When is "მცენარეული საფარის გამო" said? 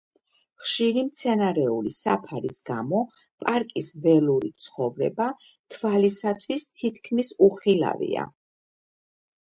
1.09-3.01